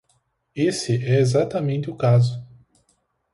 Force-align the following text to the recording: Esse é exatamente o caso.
Esse 0.55 0.93
é 1.05 1.19
exatamente 1.19 1.91
o 1.91 1.95
caso. 1.95 2.43